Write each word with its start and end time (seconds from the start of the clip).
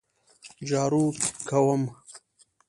جارو 0.67 1.03
کوم 1.49 1.81